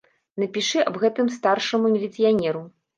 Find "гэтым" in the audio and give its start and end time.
1.05-1.31